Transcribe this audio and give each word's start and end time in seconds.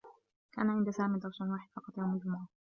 كان 0.51 0.69
عند 0.69 0.89
سامي 0.89 1.19
درس 1.19 1.41
واحد 1.41 1.69
فقط 1.75 1.97
يوم 1.97 2.13
الجمعة. 2.13 2.47